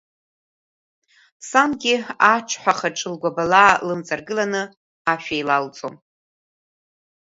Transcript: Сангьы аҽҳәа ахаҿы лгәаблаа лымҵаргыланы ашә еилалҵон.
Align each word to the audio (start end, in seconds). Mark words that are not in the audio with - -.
Сангьы 1.49 1.95
аҽҳәа 2.33 2.73
ахаҿы 2.75 3.07
лгәаблаа 3.13 3.73
лымҵаргыланы 3.87 4.61
ашә 5.11 5.29
еилалҵон. 5.35 5.95